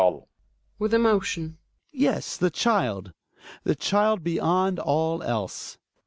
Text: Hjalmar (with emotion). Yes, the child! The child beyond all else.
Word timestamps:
Hjalmar 0.01 0.25
(with 0.79 0.95
emotion). 0.95 1.59
Yes, 1.91 2.35
the 2.35 2.49
child! 2.49 3.13
The 3.63 3.75
child 3.75 4.23
beyond 4.23 4.79
all 4.79 5.21
else. 5.21 5.77